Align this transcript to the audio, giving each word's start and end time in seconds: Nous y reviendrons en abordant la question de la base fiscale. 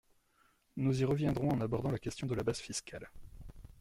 Nous 0.77 0.99
y 1.03 1.05
reviendrons 1.05 1.51
en 1.51 1.61
abordant 1.61 1.91
la 1.91 1.99
question 1.99 2.25
de 2.25 2.33
la 2.33 2.41
base 2.41 2.57
fiscale. 2.57 3.11